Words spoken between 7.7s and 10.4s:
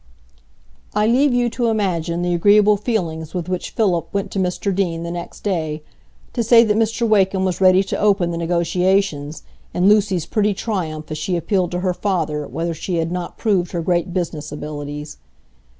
to open the negotiations, and Lucy's